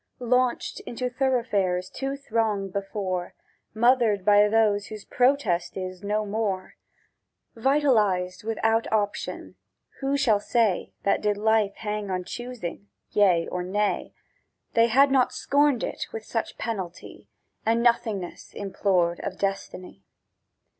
[0.17, 3.35] Launched into thoroughfares too thronged before,
[3.75, 6.73] Mothered by those whose protest is "No more!"
[7.55, 9.57] Vitalized without option:
[9.99, 14.15] who shall say That did Life hang on choosing—Yea or Nay—
[14.73, 17.29] They had not scorned it with such penalty,
[17.63, 20.03] And nothingness implored of Destiny?